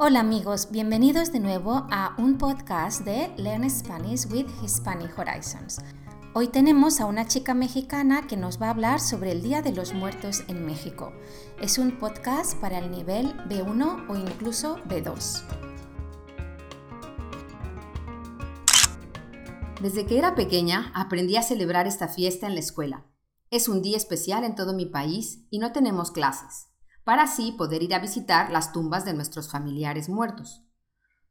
[0.00, 5.80] Hola amigos, bienvenidos de nuevo a un podcast de Learn Spanish with Hispanic Horizons.
[6.34, 9.72] Hoy tenemos a una chica mexicana que nos va a hablar sobre el Día de
[9.72, 11.12] los Muertos en México.
[11.60, 15.42] Es un podcast para el nivel B1 o incluso B2.
[19.82, 23.04] Desde que era pequeña aprendí a celebrar esta fiesta en la escuela.
[23.50, 26.68] Es un día especial en todo mi país y no tenemos clases
[27.08, 30.62] para así poder ir a visitar las tumbas de nuestros familiares muertos.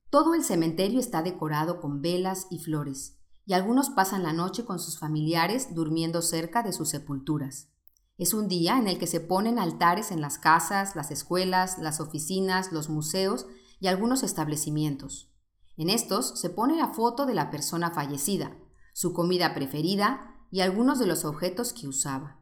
[0.09, 4.79] Todo el cementerio está decorado con velas y flores, y algunos pasan la noche con
[4.79, 7.69] sus familiares durmiendo cerca de sus sepulturas.
[8.17, 11.99] Es un día en el que se ponen altares en las casas, las escuelas, las
[11.99, 13.45] oficinas, los museos
[13.79, 15.31] y algunos establecimientos.
[15.75, 18.57] En estos se pone la foto de la persona fallecida,
[18.93, 22.39] su comida preferida y algunos de los objetos que usaba.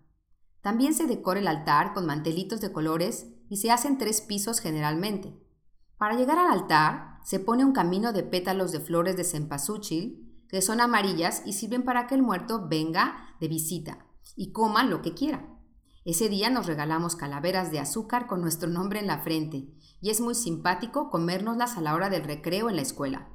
[0.66, 5.40] También se decora el altar con mantelitos de colores y se hacen tres pisos generalmente.
[6.00, 10.64] Para llegar al altar se pone un camino de pétalos de flores de cempasúchil que
[10.64, 15.14] son amarillas y sirven para que el muerto venga de visita y coma lo que
[15.14, 15.48] quiera.
[16.04, 19.68] Ese día nos regalamos calaveras de azúcar con nuestro nombre en la frente
[20.02, 23.30] y es muy simpático comérnoslas a la hora del recreo en la escuela.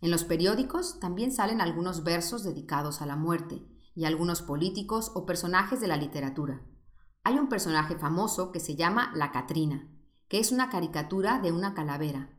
[0.00, 3.66] En los periódicos también salen algunos versos dedicados a la muerte
[3.98, 6.62] y algunos políticos o personajes de la literatura.
[7.24, 9.88] Hay un personaje famoso que se llama La Catrina,
[10.28, 12.30] que es una caricatura de una calavera.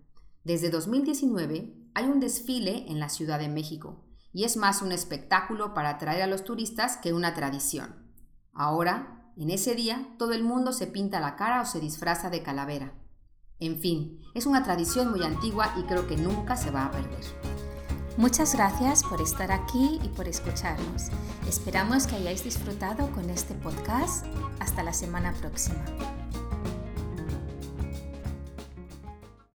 [0.45, 5.73] Desde 2019 hay un desfile en la Ciudad de México y es más un espectáculo
[5.73, 8.09] para atraer a los turistas que una tradición.
[8.53, 12.41] Ahora, en ese día, todo el mundo se pinta la cara o se disfraza de
[12.41, 12.93] calavera.
[13.59, 17.48] En fin, es una tradición muy antigua y creo que nunca se va a perder.
[18.19, 21.03] Muchas gracias por estar aquí y por escucharnos.
[21.47, 24.25] Esperamos que hayáis disfrutado con este podcast.
[24.59, 25.85] Hasta la semana próxima.